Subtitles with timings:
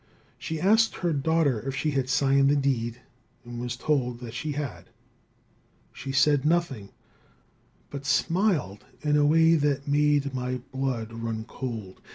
[0.39, 3.01] She asked her daughter if she had signed the deed
[3.45, 4.89] and was told that she had.
[5.93, 6.89] She said nothing,
[7.91, 12.01] but smiled in a way that made my blood run cold.